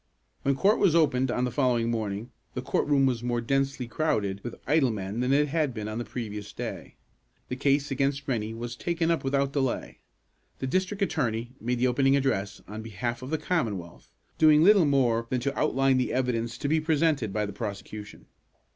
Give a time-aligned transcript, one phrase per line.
[0.41, 4.43] When court was opened on the following morning, the court room was more densely crowded
[4.43, 6.95] with idle men than it had been on the previous day.
[7.49, 9.99] The case against Rennie was taken up without delay.
[10.57, 14.09] The district attorney made the opening address on behalf of the Commonwealth,
[14.39, 18.25] doing little more than to outline the evidence to be presented by the prosecution.